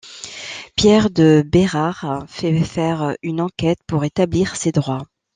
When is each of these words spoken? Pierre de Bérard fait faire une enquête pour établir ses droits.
Pierre 0.75 1.11
de 1.11 1.43
Bérard 1.45 2.25
fait 2.27 2.63
faire 2.63 3.15
une 3.21 3.39
enquête 3.39 3.77
pour 3.85 4.03
établir 4.03 4.55
ses 4.55 4.71
droits. 4.71 5.05